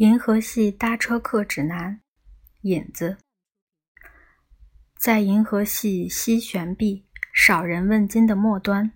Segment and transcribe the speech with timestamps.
[0.00, 2.00] 银河系搭车客指南，
[2.62, 3.18] 引子。
[4.96, 7.04] 在银河系西悬臂、
[7.34, 8.92] 少人问津的末端，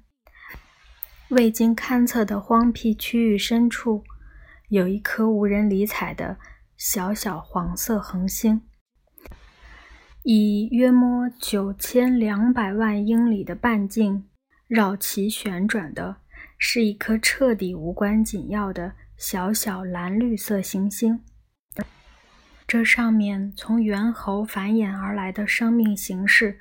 [1.29, 4.03] 未经勘测的荒僻区域深处，
[4.71, 6.39] 有一颗无人理睬的
[6.79, 8.63] 小小黄色恒星。
[10.23, 14.27] 以约摸九千两百万英里的半径
[14.67, 16.17] 绕其旋转的，
[16.57, 18.95] 是一颗彻底无关紧要的。
[19.17, 21.25] 小小蓝绿色行星，
[22.67, 26.59] 这上面从猿猴繁衍而来的生命形式，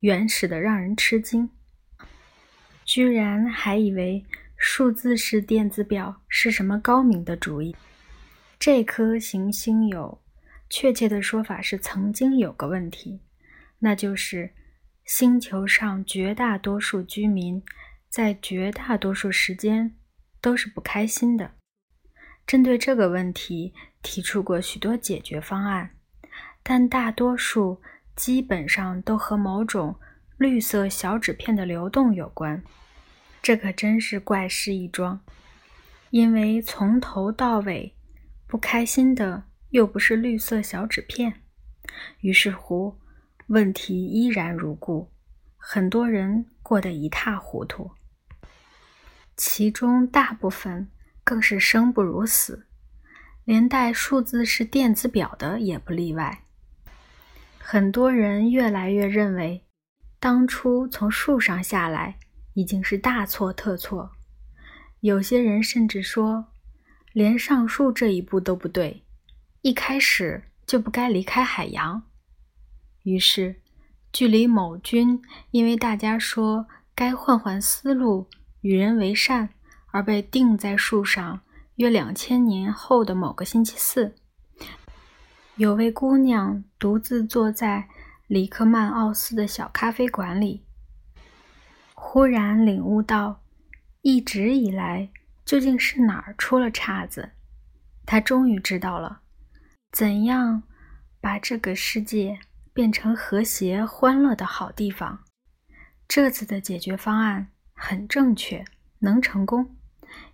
[0.00, 1.50] 原始的让人吃惊。
[2.84, 4.24] 居然还以为
[4.56, 7.74] 数字式电子表是什么高明的主意。
[8.58, 10.22] 这颗行星有，
[10.68, 13.22] 确切的说法是曾经有个问题，
[13.78, 14.52] 那就是
[15.04, 17.62] 星球上绝大多数居民
[18.08, 19.96] 在绝大多数时间
[20.40, 21.52] 都是不开心的。
[22.46, 23.72] 针对这个问题，
[24.02, 25.90] 提出过许多解决方案，
[26.62, 27.80] 但大多数
[28.14, 29.98] 基本上都和某种
[30.36, 32.62] 绿色小纸片的流动有关。
[33.42, 35.20] 这可真是怪事一桩，
[36.10, 37.94] 因为从头到尾
[38.46, 41.40] 不开心的又不是绿色小纸片。
[42.20, 42.98] 于是乎，
[43.46, 45.10] 问题依然如故，
[45.56, 47.90] 很多人过得一塌糊涂，
[49.34, 50.90] 其中大部分。
[51.24, 52.66] 更是生不如死，
[53.44, 56.42] 连带数字是电子表的也不例外。
[57.58, 59.64] 很多人越来越认为，
[60.20, 62.18] 当初从树上下来
[62.52, 64.12] 已经是大错特错。
[65.00, 66.46] 有些人甚至说，
[67.12, 69.02] 连上树这一步都不对，
[69.62, 72.02] 一开始就不该离开海洋。
[73.02, 73.56] 于是，
[74.12, 78.28] 距离某君因为大家说该换换思路，
[78.60, 79.48] 与人为善。
[79.94, 81.40] 而被钉在树上
[81.76, 84.16] 约两千年后的某个星期四，
[85.54, 87.88] 有位姑娘独自坐在
[88.26, 90.64] 里克曼奥斯的小咖啡馆里，
[91.94, 93.40] 忽然领悟到，
[94.02, 95.08] 一直以来
[95.44, 97.30] 究竟是哪儿出了岔子。
[98.04, 99.20] 她终于知道了，
[99.92, 100.64] 怎样
[101.20, 102.40] 把这个世界
[102.72, 105.20] 变成和谐欢乐的好地方。
[106.08, 108.64] 这次的解决方案很正确，
[108.98, 109.76] 能成功。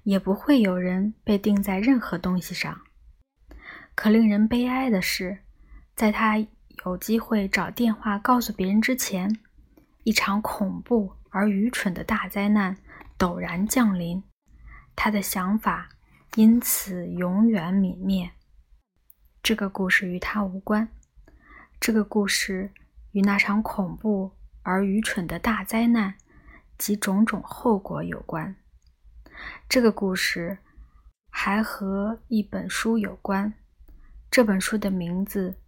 [0.03, 2.81] 也不会有人被钉在任何东西上。
[3.95, 5.39] 可令人悲哀的是，
[5.95, 6.39] 在他
[6.85, 9.39] 有机会找电话告诉别人之前，
[10.05, 12.77] 一场恐怖而愚蠢的大灾难
[13.19, 14.23] 陡然降临，
[14.97, 15.89] 他的想法
[16.37, 18.31] 因此永远泯灭。
[19.43, 20.89] 这个故事与他无关，
[21.79, 22.73] 这个故事
[23.13, 26.15] 与那场恐怖而愚蠢的大灾难
[26.79, 28.57] 及种种后果有关。
[29.71, 30.59] 这个故事
[31.31, 33.55] 还和一本书有关，
[34.29, 35.61] 这本书的名字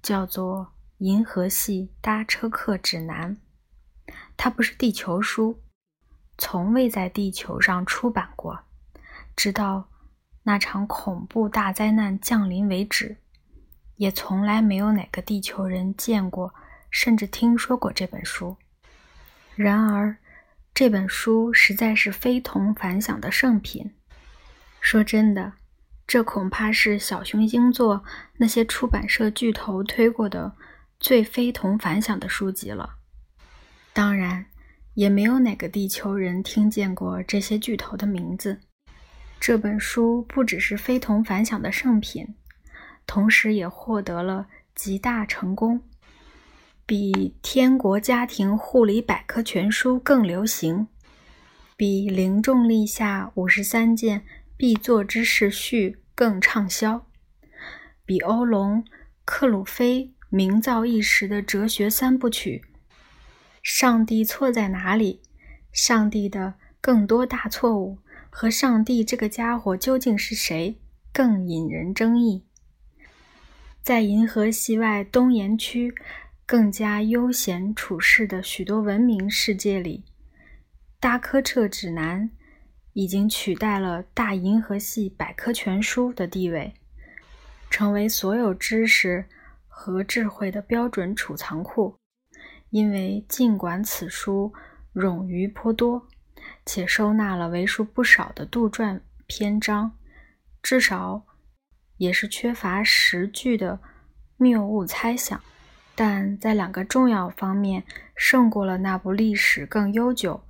[0.00, 0.66] 叫做
[0.98, 3.36] 《银河系搭车客指南》。
[4.36, 5.60] 它不是地球书，
[6.38, 8.66] 从未在地球上出版过，
[9.34, 9.88] 直到
[10.44, 13.16] 那场恐怖大灾难降临为止，
[13.96, 16.54] 也从来没有哪个地球人见过，
[16.88, 18.56] 甚至听说过这本书。
[19.56, 20.16] 然而，
[20.74, 23.92] 这本书实在是非同凡响的圣品。
[24.80, 25.52] 说真的，
[26.06, 28.02] 这恐怕是小熊星座
[28.38, 30.54] 那些出版社巨头推过的
[30.98, 32.96] 最非同凡响的书籍了。
[33.92, 34.46] 当然，
[34.94, 38.60] 也没有哪个地球人听见过这些巨头的名字。
[39.38, 42.36] 这本书不只是非同凡响的圣品，
[43.06, 45.82] 同时也获得了极大成功。
[46.90, 50.88] 比《天国家庭护理百科全书》更流行，
[51.76, 54.24] 比《零重力下五十三件
[54.56, 57.06] 必做之事序》更畅销，
[58.04, 58.82] 比欧龙·
[59.24, 62.64] 克鲁菲名噪一时的哲学三部曲
[63.62, 65.20] 《上帝错在哪里》、
[65.72, 67.98] 《上帝的更多大错误》
[68.30, 70.76] 和《上帝这个家伙究竟是谁》
[71.12, 72.42] 更引人争议。
[73.80, 75.94] 在银河系外东岩区。
[76.50, 80.02] 更加悠闲处世的许多文明世界里，
[80.98, 82.28] 《大科彻指南》
[82.92, 86.74] 已经取代了《大银河系百科全书》的地位，
[87.70, 89.24] 成为所有知识
[89.68, 91.94] 和智慧的标准储藏库。
[92.70, 94.52] 因为尽管此书
[94.92, 96.08] 冗余颇多，
[96.66, 99.92] 且收纳了为数不少的杜撰篇章，
[100.60, 101.24] 至少
[101.98, 103.78] 也是缺乏实据的
[104.36, 105.40] 谬误猜想。
[106.02, 107.84] 但在两个重要方面
[108.16, 110.42] 胜过了那部历史更悠久、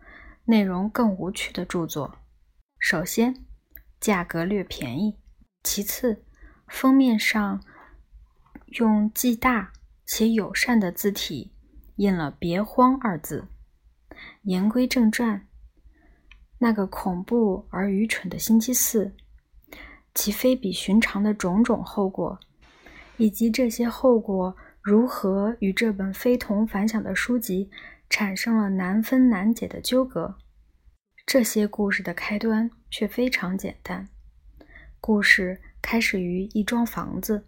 [0.45, 2.19] 内容更无趣的著作。
[2.79, 3.35] 首先，
[3.99, 5.17] 价格略便宜；
[5.65, 6.25] 其次，
[6.69, 7.65] 封面上
[8.79, 9.73] 用既大
[10.07, 11.53] 且友善的字体
[11.97, 13.49] 印了“别慌”二字。
[14.43, 15.49] 言归正传，
[16.59, 19.13] 那个恐怖而愚蠢的星期四，
[20.15, 22.39] 其非比寻常的种种后果，
[23.17, 27.71] 以及这些后果如何与这本非同凡响的书籍
[28.09, 30.39] 产生了难分难解的纠葛，
[31.27, 34.09] 这些故事的开端却非常简单。
[34.99, 37.47] 故事开始于一幢房子，